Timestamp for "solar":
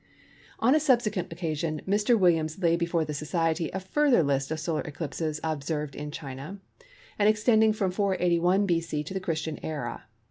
4.59-4.81